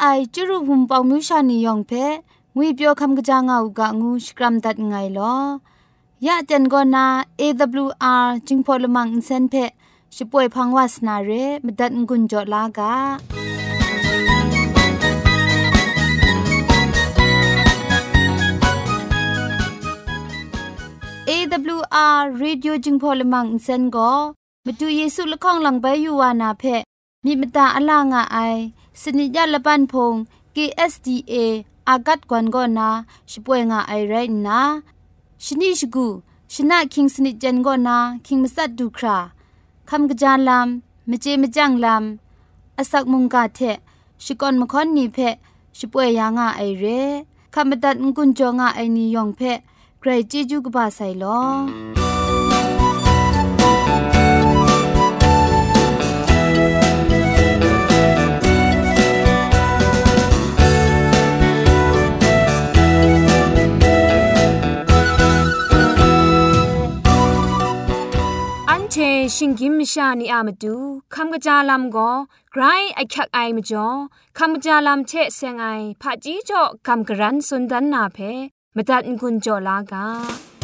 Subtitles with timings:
[0.00, 1.92] ไอจูรุหุมปองมิวชานียองเพ
[2.54, 5.34] งวยเปียวคำกะจางเอากะงูสกรัมดัดไงลอ
[6.26, 7.06] ยาเจนกอนา
[7.40, 9.54] AWR จึงพอลมังอินเซนเพ
[10.16, 11.30] ช่วยพังวาสนาเร
[11.64, 12.94] มดัดงุนจอลากา
[21.28, 24.12] AWR อาร์เดิโอจึงพอลมังอินเซนกอ
[24.64, 26.64] มาดูเยซูละข้องหลังใบยูวานาเพ
[27.24, 28.38] มีมตาอลางอไอ
[29.02, 30.14] สนิยาละปันพง
[30.54, 31.34] KSDA
[31.88, 32.88] อากัดกวนกอนา
[33.30, 34.14] ช่วยงาไอไร
[34.46, 34.60] นะ
[35.44, 36.06] ชนิชกู
[36.52, 39.18] ชนะคิงสนิจันกอนาคิงมัสัดดูครา
[39.88, 43.60] คำกระจานลำมเจมจังลำอาศักมุงกาเท
[44.24, 45.18] ชิกอนมคอนนีเพ
[45.78, 46.84] ช่วยยางาไอเร
[47.54, 49.40] คำบัดงกุนจงาไอนียองเพ
[50.00, 52.15] ใครจีจูกบาไซลอ
[68.96, 68.98] ช
[69.36, 70.76] ชิงกิมชานีอามาดู
[71.14, 72.10] คำกระจาลำก็
[72.52, 72.62] ไกร
[72.94, 73.88] ไอคักไอมาจ่อ
[74.38, 75.66] คำกระจาลำเชเซงไอ
[76.02, 78.18] ผาจีจ่อคำกระรันสุนดันนาเพ
[78.76, 80.55] มตัดกุญจ่อลากา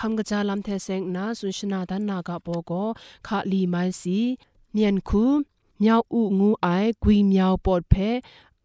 [0.00, 2.72] คำกระจาลำเทเซงนาสุนชนาดันนากะโปโก
[3.26, 4.18] คาลีไมซี
[4.72, 5.24] เมียนคู
[5.78, 6.66] เมียวอูงูไอ
[7.02, 7.94] กุยเมียวปอดเพ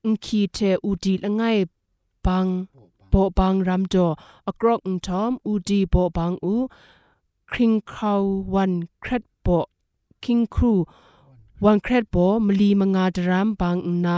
[0.03, 1.41] อุนคีเทอูดีละไง
[2.25, 2.45] บัง
[3.09, 3.95] โปบังรัมโด
[4.47, 6.55] อกรอกอุนทอมอูดีโปบังอู
[7.51, 8.21] คริงคราว
[8.53, 8.71] วัน
[9.03, 9.47] ครัดโป
[10.23, 10.73] คิงครู
[11.63, 12.15] วันเครดโบ
[12.45, 14.17] มลีมงาดรามบางนา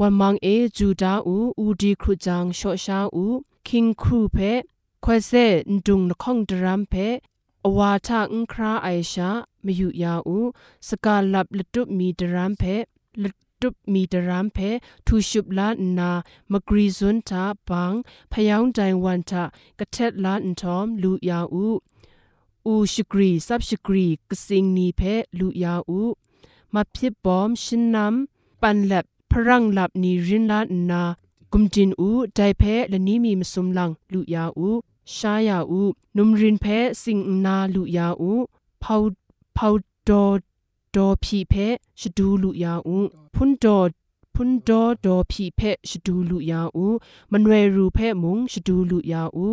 [0.00, 0.46] วันมังเอ
[0.76, 3.24] จูดาอูอูดีครูจังโชชาอู
[3.66, 4.36] คิงครูเพ
[5.05, 5.45] ခွဲဆဲ
[5.85, 7.07] ဒုံနခေါင်ဒရမ်ဖဲ
[7.67, 9.29] အဝါထအန်ခရာအိုင်ရှာ
[9.65, 10.49] မယူရဦး
[10.87, 12.75] စကာလပ်လတုမီဒရမ်ဖဲ
[13.23, 13.25] လ
[13.61, 14.69] တုမီဒရမ်ဖဲ
[15.05, 15.67] ထူရှုပ်လာ
[15.97, 16.11] နာ
[16.51, 17.99] မဂရီဇွန်တာဘန်း
[18.31, 19.43] ဖယောင်းတိုင်ဝန်တာ
[19.79, 21.77] ကထက်လာန်ထ ோம் လူရဦး
[22.71, 25.65] ဦးရှိဂရီဆပ်ရှိဂရီကစင်းနီဖဲလူရ
[25.97, 26.11] ဦး
[26.73, 28.15] မဖြစ်ဘောမ်ရှင်နမ်
[28.61, 31.03] ပန်လက်พรังลับนีรินลานา
[31.53, 34.69] กุมจินอูไดเพละนีมีมสุมลังลุยาอู
[35.14, 35.82] ชายาอู
[36.16, 36.66] นุมรินเพ
[37.02, 38.32] สิงนาลุยาอู
[38.82, 39.02] พาว
[39.56, 39.74] พาว
[40.08, 40.24] ดอ
[40.94, 41.54] ดอพีเพ
[42.00, 42.98] ชดูลุยาอู
[43.34, 43.78] พุนดอ
[44.34, 46.86] พุนดอดอพีเพชดูลุยาอู
[47.32, 49.46] มันเวรูเพมุงชดูลุยาอู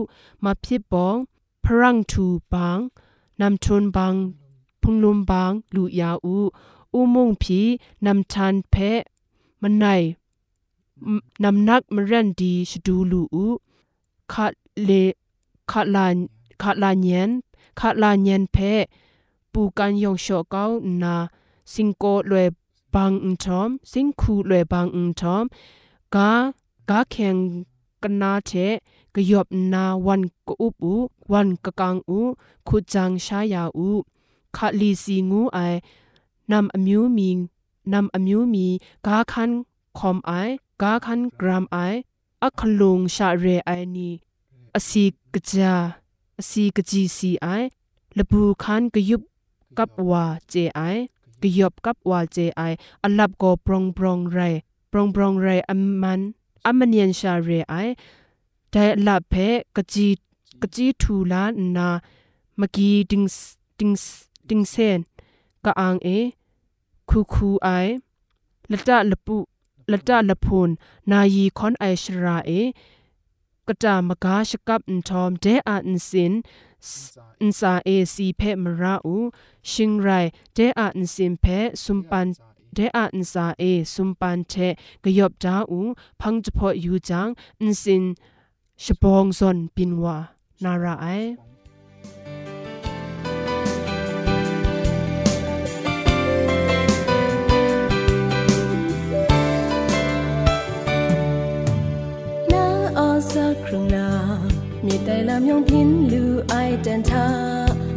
[0.43, 1.15] มาพิบอง
[1.63, 2.79] พรังทูบาง
[3.41, 4.13] นำชนบาง
[4.81, 6.35] พุงลุมบางลุยาอู
[6.93, 7.59] อุมงพี
[8.05, 8.75] นำทันเพ
[9.61, 9.85] มันไหน
[11.43, 13.45] นำนักมรันดีชดูลูอู
[14.31, 14.45] คา
[14.85, 14.91] เล
[15.71, 16.15] คาลาน
[16.61, 17.29] คาลาเนียน
[17.79, 18.57] คาลาเนียนเพ
[19.53, 20.63] ปูกันยองโชเกา
[21.01, 21.15] นา
[21.73, 22.47] สิงโกลวย
[22.93, 25.43] บางอุทอมสิงคูลวยบางอุทอม
[26.15, 26.29] กา
[26.89, 27.35] กาแข่ง
[28.03, 28.51] กันนาเท
[29.15, 30.93] กยบนาวันกอุปู
[31.31, 32.19] วันกะกังอู
[32.67, 33.89] ขุจังชายาอู
[34.55, 35.59] คาลีสีงูไอ
[36.51, 37.29] นำอมิวมี
[37.93, 38.67] นำอมิวมี
[39.05, 39.51] กาคัน
[39.97, 40.31] คอมไอ
[40.81, 41.77] กาคันกรามไอ
[42.43, 44.09] อัคลุงชาเรไอนี
[44.75, 45.03] อสี
[45.33, 45.75] กจา
[46.39, 47.47] อสีกจีสีไอ
[48.17, 49.21] ละบูคันกยุบ
[49.77, 50.81] กับว่าเจไอ
[51.41, 52.61] กยบกับว่าเจไอ
[53.03, 54.39] อลับก็ปรองปรองไร
[54.91, 56.21] ปรองปรองไรอัมมัน
[56.65, 57.75] อัมมันยันชาเรไอ
[58.71, 59.33] แต่ละเพ
[59.75, 60.07] กจี
[60.61, 61.43] กจีทูลา
[61.75, 61.89] นา
[62.59, 63.23] มกีดิง
[63.79, 63.91] ดิง
[64.49, 64.99] ดิงเซน
[65.65, 66.07] กะอังเอ
[67.09, 67.67] คูคูไอ
[68.71, 69.37] ละตะละปุ
[69.91, 70.69] ละตะละพูน
[71.11, 72.51] นายีคอนไอชราเอ
[73.67, 76.33] กะตามกาชกับอันทอมเดอาอันสิน
[77.41, 79.17] อินซาเอซีเพมราอู
[79.71, 80.09] ชิงไร
[80.53, 81.45] เดอาอันสินเพ
[81.83, 82.27] สุมปัน
[82.73, 83.63] เดอาอินซาเอ
[83.93, 84.53] สุมปันเท
[85.03, 85.79] กยบดาอู
[86.21, 87.27] พังจพอยูจัง
[87.61, 88.03] อินสิน
[88.83, 90.17] ชบองซอนปินวา
[90.63, 91.05] นาราไอ
[105.02, 107.26] တိုင်လာမြုံပြင်းလူအိုက်တန်သာ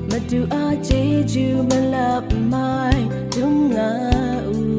[0.09, 1.01] မတူအားချေ
[1.31, 3.03] ကျူမလပ်မိုင်
[3.35, 3.91] ဒုံငါ
[4.49, 4.69] ဦး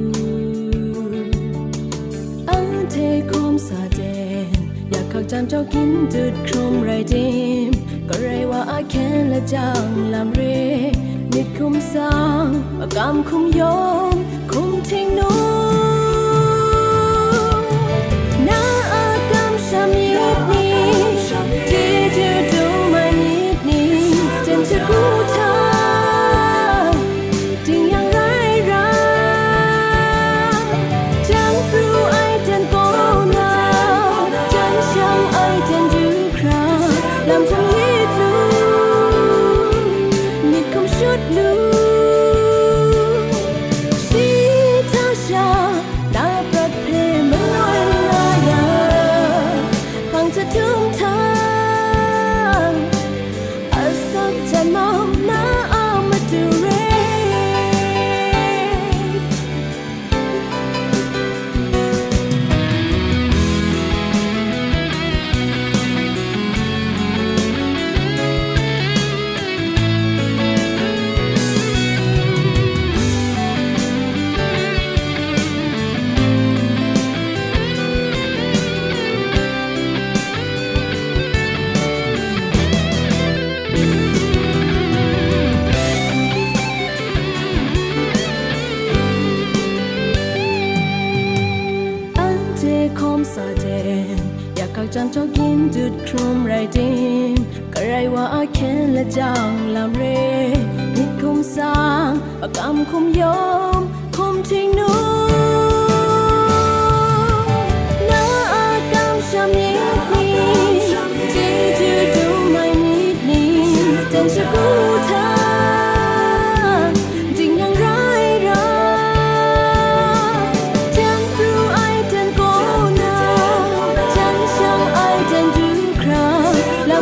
[2.48, 4.40] အန်တေခုံစာတဲ့
[4.90, 7.30] อยากเข้าจำเจ้ากินจุดครุมไรดิ
[7.68, 7.70] ม
[8.08, 9.84] ก็ไรว่าอาแค่ละจัง
[10.14, 10.42] ลำเร
[11.34, 12.46] นิดคุมสร้าง
[12.80, 13.82] อากำคุมยอ
[14.12, 14.14] ม
[14.50, 15.95] คุมทิ้งนู้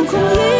[0.06, 0.55] 空一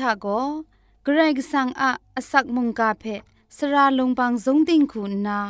[0.08, 0.26] ะโก
[1.04, 3.04] เกรกสังอะอสักมุงกาเพ
[3.56, 5.40] สระลงบางสงติงคุณนา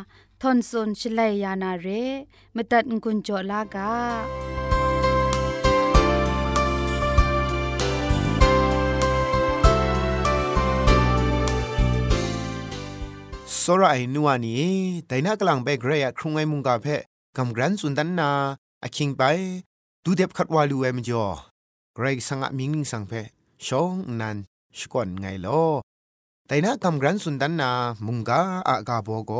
[0.40, 1.86] ทอนซนชลัยยานาเร
[2.54, 3.92] มตัดกุญจลากา
[13.62, 14.66] สรไอนัวนี้
[15.06, 16.86] แต่น่ากลังไปเกรยครุงไอมุงกาเพ
[17.36, 18.30] กำกรันสุนดันนา
[18.82, 19.22] อคิงไป
[20.04, 21.24] ดูเด็บขัดวาลูเอมจอ
[21.94, 23.14] เกรกสังอะมิงนิงสังเพ
[23.66, 24.36] ชองนัน
[24.78, 25.62] สก่อนไงลอ
[26.46, 27.70] แต่นะคำรันสุนดันนา
[28.06, 29.32] มุงกาอากาโบโก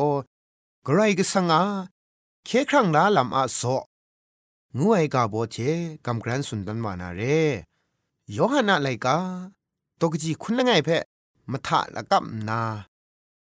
[0.84, 1.62] ใครก็สังอา
[2.44, 3.60] เคครั้งละลำอาโซ
[4.76, 5.56] งูไอกาโบเช
[6.06, 7.22] คำรันสุนดันวานาเร
[8.32, 9.16] โยฮันนาไลกา
[10.00, 11.02] ตกจีคุณละไงเพะ
[11.50, 12.60] มาทะละกับนา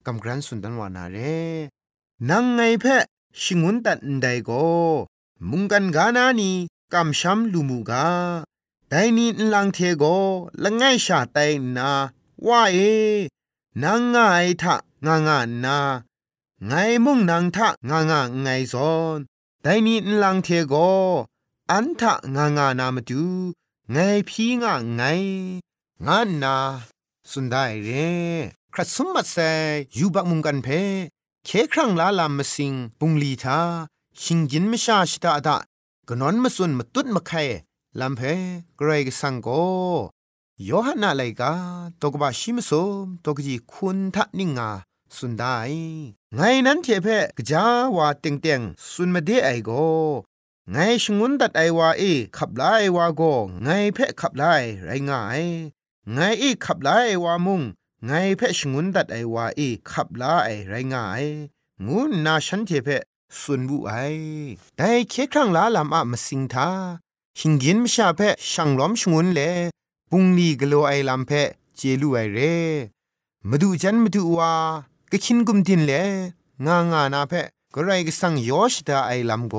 [0.06, 1.18] กำรันสุนดันวานาเร
[2.30, 3.02] นังไงเพะ
[3.40, 4.50] ชิงุนตันไดโก
[5.50, 6.50] มุงกันกานานี
[6.92, 8.04] กำช้ำลูมูกา
[8.92, 10.04] ไดนีลังเทโก
[10.62, 11.38] ละไงชาไต
[11.76, 11.90] นา
[12.46, 12.78] ว่าเอ
[13.82, 14.74] นางง่ายทะ
[15.06, 15.78] งางานา
[16.66, 16.72] ไง
[17.04, 19.18] มุงนางทะงางาไงซอน
[19.62, 20.74] ไดนีลังเทโก
[21.70, 23.24] อันทะงางานามตู
[23.92, 23.96] ไง
[24.28, 25.02] พีงะไง
[26.06, 26.56] งานนา
[27.30, 27.90] สุดได้เร
[28.72, 29.36] ครัสมมัดไซ
[29.98, 30.68] ยูบักมุงกันเพ
[31.44, 33.58] เคครั้งลาลามมสิงปุงลีทา
[34.22, 35.56] ชิงยินมชาชิตาดา
[36.08, 37.32] กนอนมสุนมตุดมะไค
[37.98, 38.20] ลำเพ
[38.76, 39.48] เกรกสังโก
[40.64, 41.52] โยฮันนาไลกา
[42.02, 42.70] ตกบาชิมส
[43.02, 44.70] มตกจีคุณทะนิงา
[45.16, 45.56] สุนได้
[46.34, 47.64] ไงนั้นเทเพกจา
[47.96, 49.70] วาเต็งเต็งสุนมาเดไอโก
[50.72, 52.02] ไงชงุนดัดไอวาเอ
[52.36, 52.62] ขับไล
[52.96, 53.22] วาโก
[53.62, 54.44] ไงเพขับไล
[54.84, 55.42] ไรง่าย
[56.12, 56.90] ไงเอขับไล
[57.24, 57.62] วามุง
[58.06, 60.24] ไงเพชงุนดัดไอวาเอขับไล
[60.68, 61.24] ไรง่าย
[61.86, 62.88] งูนาฉันเทเพ
[63.40, 63.92] สุนบุไอ
[64.76, 66.68] แต่เคครั้งลาลามอะมาสิงทา
[67.38, 68.20] หิงกินมชาเพ
[68.50, 69.40] ช่างล้อมชงุนเล
[70.10, 71.30] ปุงลีกโลไอลำเพ
[71.76, 72.38] เจลูไอเร
[73.48, 74.52] มาดูจันมาดูว่า
[75.10, 75.92] กะคินกุมดินเล
[76.66, 77.32] งางานาเพ
[77.74, 79.54] ก็ไรก็สังยอชดาไอลำโก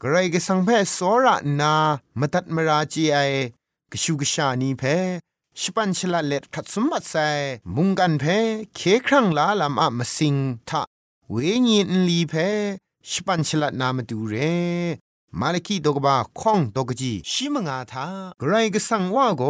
[0.00, 1.74] ก็ไรก็สังเพสอระนา
[2.18, 3.18] มาตัดมาราจีไอ
[3.92, 4.82] กชูกชานีเพ
[5.60, 7.14] ชิปันชลาเล็ดขัดสมบัติไซ
[7.74, 8.24] มุงกันเพ
[8.74, 10.36] เคครั้งลาลำอะมาสิง
[10.68, 10.82] ทะ
[11.30, 11.34] เว
[11.66, 12.34] ญีนลีเพ
[13.10, 14.34] ชิปันชลานามาดูเร
[15.40, 18.06] มาลคีดกบาข้องดกจีชิมงาทา
[18.38, 19.44] ไกรกสังว่าโก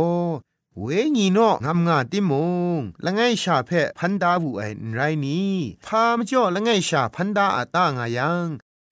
[0.78, 0.84] เว
[1.16, 2.32] ญีโนงามงาติม
[2.78, 4.62] งละไงชาเพพันดาวูไอ
[4.94, 5.54] ไรนี้
[5.86, 8.46] พามจ่อละไงชาพันดาอาตางายัง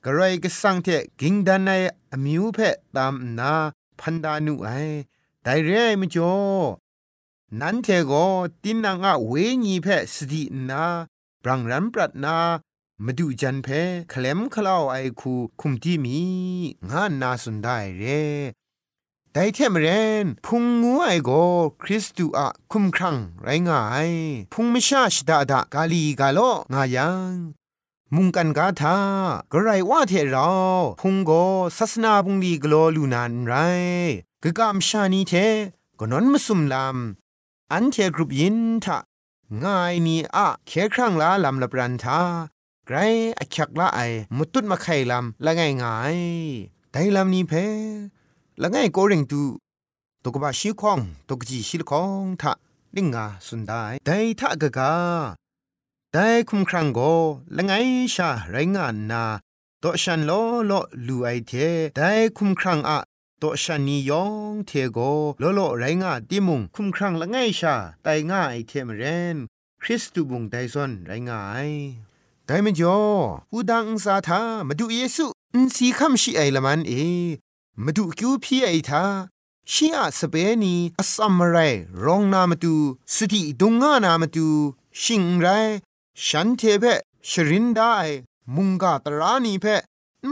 [0.05, 0.89] กระไรก็สังเท
[1.21, 1.71] กิงดันใน
[2.13, 2.59] อมิวเพ
[2.97, 3.55] ตามนา
[4.01, 4.69] พันดานุไอ
[5.43, 5.71] ไดเร
[6.01, 6.35] มจ่อ
[7.61, 8.13] นั้นเทโก
[8.63, 9.33] ตินนางะเว
[9.65, 10.85] ญีเพสตินา
[11.43, 12.37] บรังรันปรัดนา
[13.05, 13.69] มาดูจันเพ
[14.13, 16.19] คลมคลาวไอคูคุมที่มี
[16.91, 18.05] งานนาสุนได้เร
[19.33, 19.87] แต่เทมเร
[20.25, 21.31] นพุงงูไอโก
[21.83, 24.11] คริสตูอะคุมครังไรงาย
[24.53, 26.39] พุงไม่ชาชดาดากาลีกาโล
[26.73, 27.33] งายัง
[28.15, 28.97] มุงกันกาทา
[29.53, 30.51] กระไรว่าเทเรา
[31.01, 31.31] พุงโก
[31.79, 33.53] ศาสนาพุงดีกโลลูนานไร
[34.43, 35.35] กะกามชานีเท
[35.99, 38.99] ก็นอนมสุมลำอันเทกรุบยินทะ
[39.63, 42.21] ง่ายนี่อะเคครั้งลาลำละปรันทา
[42.93, 42.99] ไร
[43.39, 44.01] อคักละไอ
[44.37, 45.85] มุตุดมาไข่ลำละไงไง
[46.93, 47.53] ไดลำนี้เพ
[48.63, 49.43] ละไงโกริงตู
[50.25, 52.53] ตกบาชิคองตกจีชิลคองทะ
[52.97, 54.95] ลิงงาสุนได้ไดทะกะกา
[56.13, 56.19] ได
[56.49, 57.01] คุมครังโก
[57.57, 57.73] ละไง
[58.15, 59.25] ชาไรงานนา
[59.83, 60.31] ตอชันโล
[60.67, 60.73] โล
[61.07, 61.53] ลูไอเท
[61.97, 62.01] ได
[62.37, 62.99] คุมครังอะ
[63.43, 64.99] ตอชันนียองเทโก
[65.39, 69.03] โลโลไรงาติมุงคุมครังละไงชาไตง่ายเทมเร
[69.35, 69.37] น
[69.83, 71.71] คริสตูบุงไดซอนไรงาย
[72.53, 73.01] ไดมจ่อ
[73.53, 76.93] อูดังซาทามาดูเยซูอินสีคัมชีไอละมันเอ
[77.85, 79.05] มาดูคิวพี่ไอทา
[79.73, 81.57] ชีอาสเปนีอสัมไร
[82.05, 82.75] รองนามาดู
[83.15, 84.49] สติดุงงานามาดู
[85.03, 85.47] ชิงไร
[86.27, 86.85] ฉันเทเพ
[87.31, 87.95] ชรินได้
[88.55, 89.67] มุงกาตรานีเพ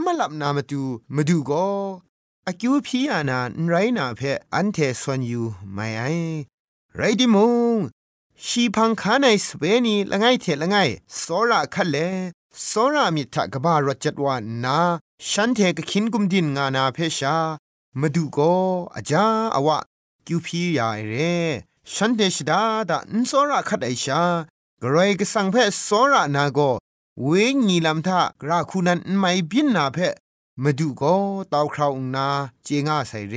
[0.03, 0.83] มาลับนามาดู
[1.15, 1.67] มาดูก็
[2.47, 4.21] อากิวพี่อานาไรนาเพ
[4.53, 6.03] อันเทสวนอยู่ไม่ไอ
[6.95, 7.37] ไรดิม
[7.75, 7.77] ง
[8.47, 10.75] ชีพังคาในสเปนีละไงเทละไง
[11.21, 11.97] สอระคัเล
[12.69, 14.79] สอรามิทะกบารจัดวานา
[15.29, 17.37] ฉันเทกขินกุมดินงานาเพชา
[17.99, 18.53] มาดูก็
[18.95, 19.77] อาจาอวะ
[20.27, 21.13] กิวพียาเร
[21.93, 24.23] ฉันเดชดาดาอินสอระคัดไอชา
[24.81, 25.55] กรอยกสังเพ
[25.87, 26.59] สอระนาโก
[27.23, 27.29] เว
[27.67, 29.97] งีลำทากราคูนันไม่บินนาเพ
[30.63, 31.15] มาดูก็
[31.51, 32.27] ตาวคราวนา
[32.63, 33.35] เจงาใส่เร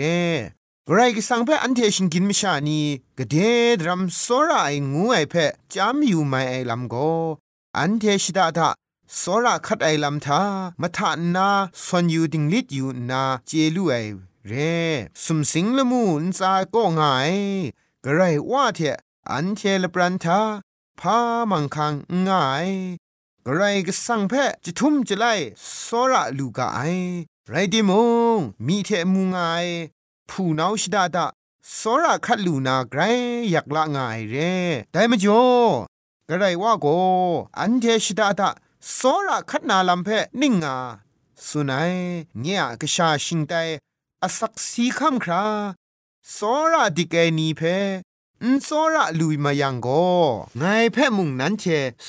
[0.88, 2.80] กรก็สังเพออันเทชินกินมิชานี
[3.18, 3.36] กเด
[3.80, 5.34] ดรัมสอระไองูไอเพ
[5.74, 6.94] จามอยู่ไม่ไอลำโก
[7.78, 8.68] อันเทชิดาดา
[9.20, 10.40] สระคัดไอลำทา
[10.80, 11.48] มะทะนา
[11.84, 13.94] สวนอยู่ดิงลิดอยู่นาเจลูไอ
[14.46, 14.52] เร
[15.24, 17.32] สุมสิงละมูนซาก็ง่าย
[18.04, 18.98] กระไรว่าเถอะ
[19.30, 20.40] อันเทลปรันทา
[21.00, 21.18] พา
[21.50, 21.94] มังคัง
[22.28, 22.68] ง่าย
[23.46, 25.32] กระไรก็สั่งแพะจะทุ่มจะไล่
[25.84, 26.80] สระลูกาไอ
[27.48, 27.92] ไรดิม
[28.36, 29.66] งมีเทมูง่าย
[30.31, 31.26] ผู้นาชดาดา
[31.78, 33.00] สระคัดลูนาไกร
[33.50, 34.54] อยากละง่ายเร่
[34.93, 35.47] ได้มจ่อ
[36.28, 36.87] กระไรว่าโก
[37.59, 38.49] อันเทชิดาดา
[38.99, 40.09] สอระคัดนาลำเพ
[40.40, 40.76] นิ่งา
[41.49, 41.95] สุนัย
[42.40, 43.54] เนี่ยกชาชิงไต
[44.23, 45.45] อสักสีคำครา
[46.37, 47.62] สอระดิเกนีเพ
[48.43, 49.88] นสอระลุยมายังโก
[50.59, 51.64] ไงเพมุงนั้นเช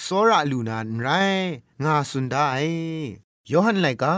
[0.05, 1.07] สอระลูนานไร
[1.83, 2.47] งาสุนได้
[3.51, 4.15] ยอหันไลกา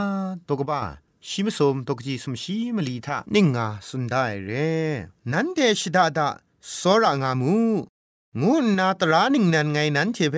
[0.48, 0.82] ตกบ้า
[1.30, 4.52] ชิมสมตกจีสมชีมลีทานิ่งงาสุนได้เร
[5.32, 6.28] นันเดชิดาดา
[6.80, 7.56] สระงามู
[8.42, 10.36] งูนาตรานิ่งนันไงนั้นเทเพ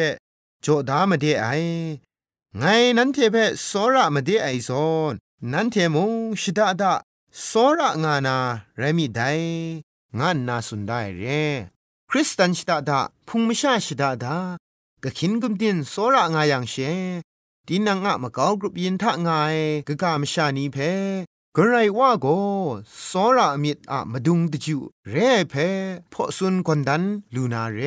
[0.62, 1.48] โจดามาเดไอ
[2.58, 2.64] ไง
[2.98, 3.36] นั้นเทเพ
[3.70, 5.14] สระมาเดไอซอน
[5.52, 6.94] นั้นเทมงชิดาดา
[7.50, 8.38] สระงานา
[8.78, 9.22] เรมิได
[10.20, 11.24] งานนาสุนได้เร
[12.10, 14.36] คริสตันชิดาดาพุงมชาชิดาดา
[15.04, 16.76] กะขินกุมดินสระงาอย่างเช
[17.70, 19.58] ดินังอะมะกาวกรุปยินทะงาย
[19.88, 20.78] กะกามชานีเพ
[21.56, 22.28] กระไรว่าโก
[23.10, 24.78] สระมิดอะมาดุงตะจู
[25.10, 25.56] เร่เพ
[26.14, 27.80] พอซุนกวนดันลูนาเร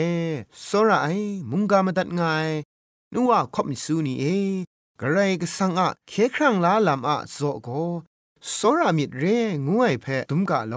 [0.66, 1.08] สระไอ
[1.50, 2.48] มุงกามตัดงาย
[3.14, 4.24] นัวขอบมิสูนีเอ
[5.00, 7.68] กระไรก็สังอะเคครั้งลาลำอะโซโก
[8.56, 9.24] สระมิดเร
[9.68, 10.74] งวยเพตุมกะโล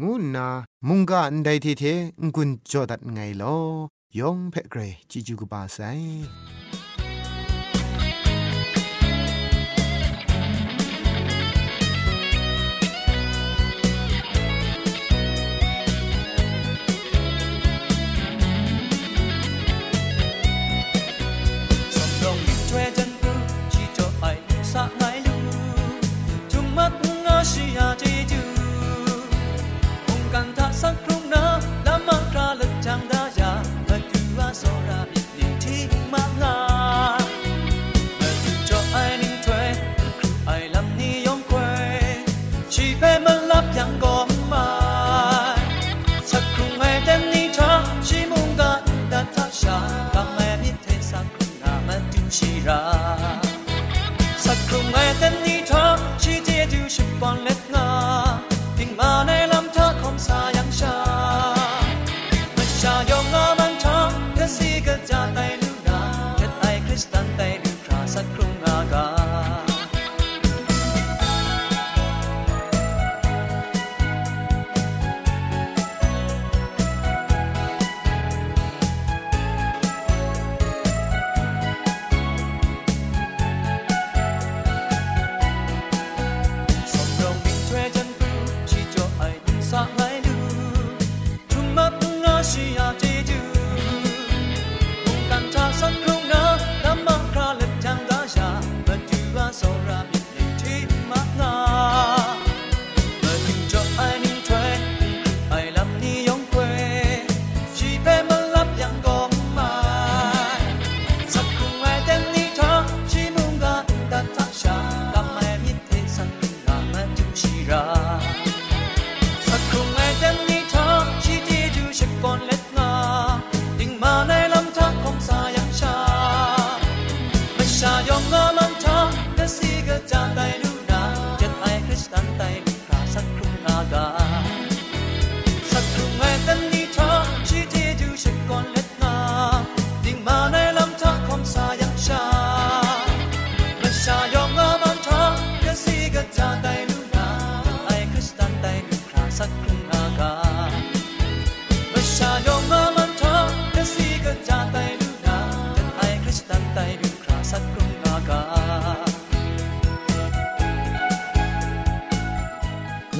[0.00, 0.48] งูนา
[0.88, 1.84] มุงกะอันใดทีเท
[2.22, 3.44] งกุนจอดัดไงโล
[4.18, 4.80] ยองเพเกร
[5.10, 5.78] จิจูกบาไซ
[32.86, 33.19] สัก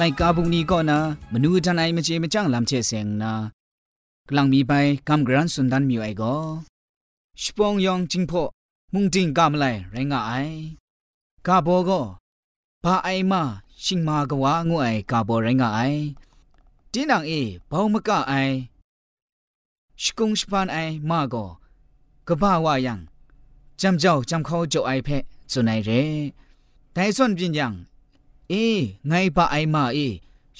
[0.00, 0.98] ลกาบุงนี้ก็นะ
[1.32, 3.32] มนูจันไอมเจมจังลำเชเซงนะ
[4.28, 4.72] กลังมีไป
[5.08, 6.34] กำกรันสุนดันมีไอก็
[7.40, 8.42] ชปองยองจิงพอ
[8.92, 10.32] มุงจิงกามไลไรงาไอ
[11.46, 12.00] กาโบก็
[12.84, 13.42] บาไอมา
[13.84, 15.80] ชิงมากว่างูไอกาโบไรงาไอ
[16.92, 18.54] တင်းနံအေဘောင်းမကအိုင်
[20.02, 21.48] ရှကုံရှပန်အိုင်မာကို
[22.26, 22.94] ကဘာဝယံ
[23.80, 25.90] จำเจ้าจำเขาเจ้าไอเพะสุนัยเร
[26.92, 27.72] แต่ส่วนปิญญัง
[28.51, 28.55] เอ
[29.07, 29.99] ไงปะไอมาเอ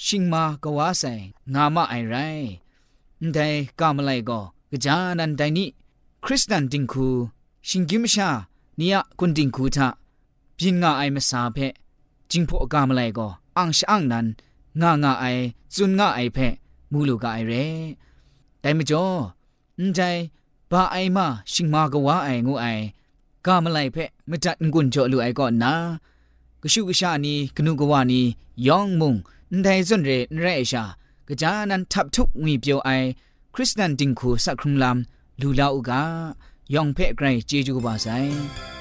[0.05, 1.13] ชิงมากว่าใส่
[1.53, 2.15] งามาไอไร
[3.33, 3.47] แต่
[3.79, 4.39] กามไลก็
[4.71, 5.69] กจานันไดนี่
[6.23, 7.09] คริสตันติงคู
[7.67, 8.29] ชิงกิมชา
[8.77, 9.87] เนี่ยกุนติงคูทะ
[10.57, 11.73] ปินงาไอมาสาเพะ
[12.31, 13.27] จิงพอกามไลก็
[13.57, 14.25] อังชอังนัน
[14.81, 15.25] งางาไอ
[15.75, 16.53] จุนงาไอเพะ
[16.91, 17.53] มูลูกาไอเร
[18.59, 19.05] แต่ไม่จ่อ
[19.95, 19.99] ใจ
[20.71, 22.65] บาไอมาชิงมากว่าไองูไอ
[23.45, 25.73] กามไลเพะมจัดงุนจ่อลูไอก่อนนะ
[26.63, 28.21] ကရှုကရှာနီကနုကဝနီ
[28.67, 29.13] ယောင်မုံ
[29.53, 30.83] န်တိုင်စွန်ရေနရဲရှာ
[31.27, 33.07] ကကြာနန်ထပ်ထုငွေပြောအိုင်
[33.53, 34.99] ခရစ်စတန်တင်ခုစခရုံလမ်
[35.41, 35.91] လူလာဥက
[36.73, 38.80] ယောင်ဖဲ့ဂရိုင်ဂျေဂျူဘာဆိုင်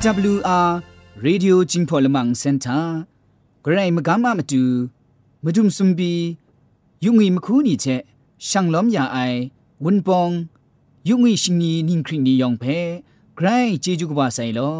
[0.00, 0.68] AWR
[1.26, 2.84] Radio Jingpolamang Center
[3.64, 4.62] ဂရိုင်မကမမတူ
[5.44, 6.12] မဒုံစုံဘီ
[7.04, 8.02] ယုံငီမခူးနီချက်
[8.48, 9.40] ရှန်လောမယာအိုင်
[9.84, 10.34] ဝန်ပောင်
[11.08, 12.78] ယုံငီရှင်နီနင်းခရင်နီယောင်ဖဲ
[13.36, 14.78] ဂရိုင်ဂျေဂျူကဘာဆိုင်လော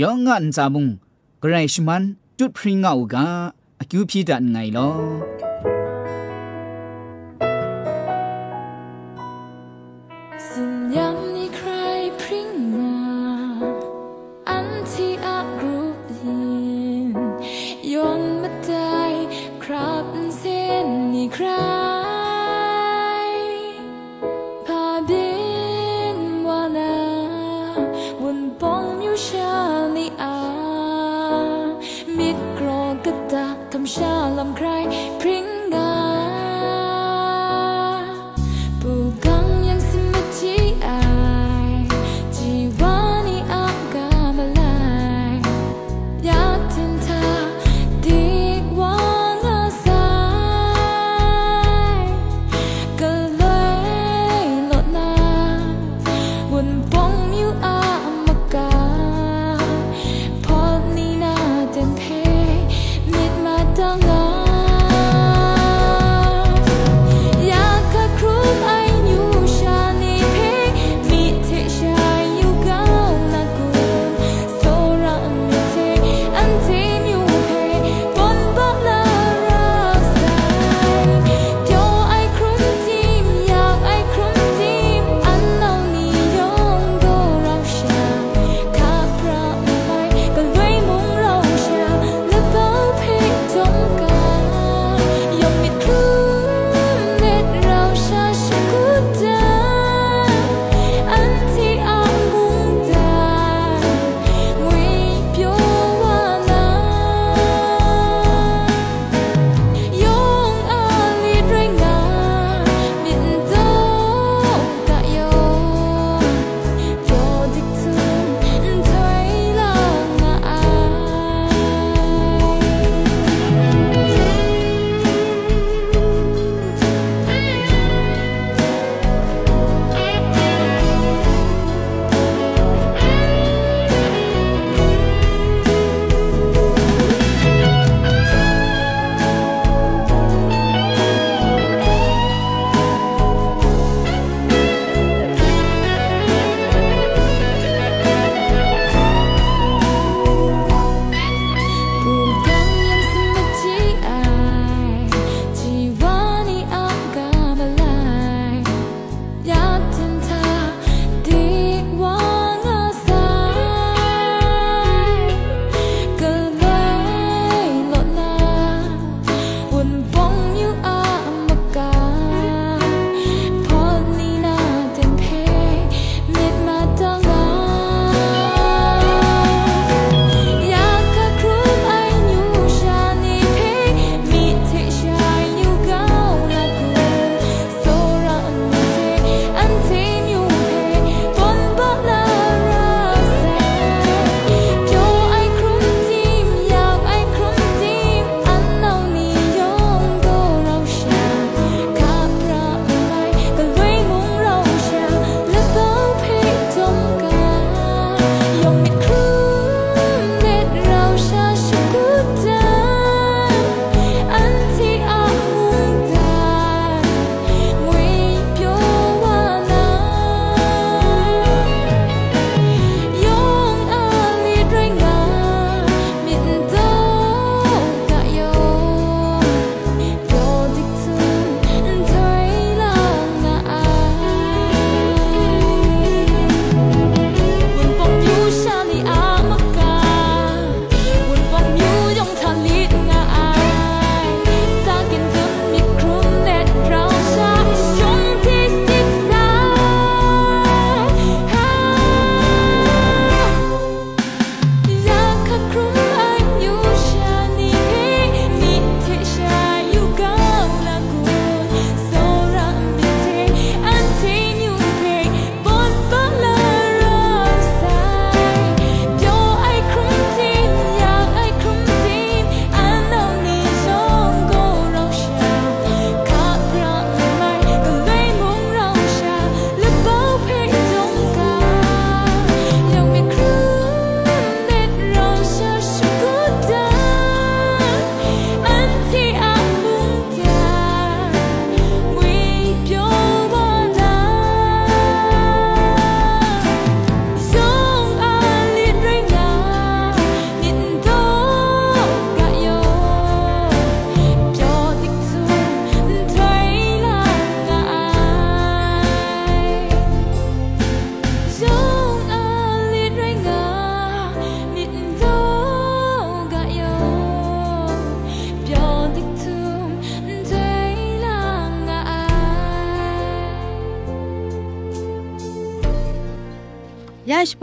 [0.00, 0.86] ယောင်ငန်ဇာမုံ
[1.42, 2.04] ဂရိုင်ရှမန်
[2.38, 3.16] တွတ်ဖရင်ငါအူက
[3.80, 4.92] အကျူဖြီတန်ငိုင်လော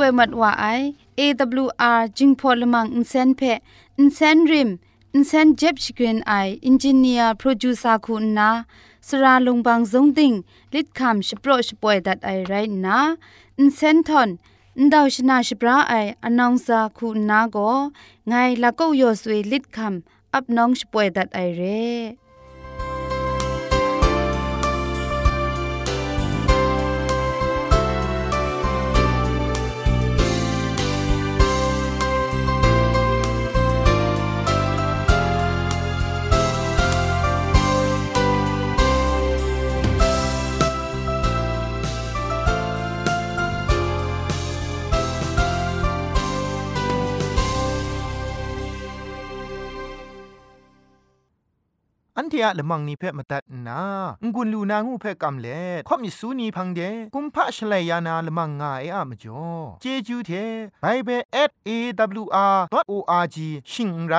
[0.10, 0.65] วมัดว่าไอ
[1.19, 3.41] AWR จึงพอลมังอินเซนเพ
[3.98, 4.69] อินเซนริม
[5.13, 6.34] อินเซนเจ็บชกรีนไอ
[6.65, 8.50] อินจิเนียร์โปรดิวซาคุณนา
[9.08, 10.34] สราลงบางสงติง
[10.74, 12.54] ลิดคำชโปรชป่วยดัดไอไร
[12.86, 13.00] นะ
[13.60, 14.30] อินเซนทอน
[14.78, 15.93] อินดาวชนาชปราไอ
[16.24, 17.72] อนองซาคุณนาก็
[18.28, 22.29] ไงละก็ยอสวยลิดคำอับน้องชป่วยดัดไอเร่
[52.34, 53.82] ทียละมังนิเพ่มาตัดนา
[54.34, 56.80] งุนลูนางูเพ่กำเล่ข่อมิสูนีพังเด
[57.13, 59.46] กุมพะชเลยานาละมังงาเออะมจ่อ
[59.82, 60.32] เจจูเท
[60.82, 61.10] ไปเบ
[61.50, 61.70] สเอ
[62.26, 64.15] วอาร์ดโออาร์จิชิงไร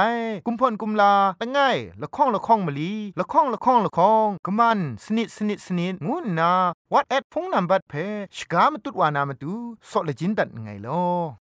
[0.46, 1.58] กุมพ่นกุมลาละไง
[2.02, 6.52] ละข้องละข้องมะลีละข้องละข้องละข้องกะมันสนิดสนิดสนิดงูนา
[6.92, 7.94] วัดแอดพงนัมบัดเพ
[8.36, 9.52] ชกามตุดวานามตุ
[9.90, 11.39] ซอเลจินดัดไงลอ